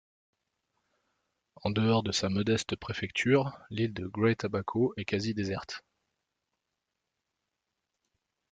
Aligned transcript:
En 1.61 1.69
dehors 1.69 2.01
de 2.01 2.11
sa 2.11 2.27
modeste 2.27 2.75
préfecture, 2.75 3.51
l’île 3.69 3.93
de 3.93 4.07
Great 4.07 4.43
Abaco 4.45 4.95
est 4.97 5.05
quasi 5.05 5.35
déserte. 5.35 5.83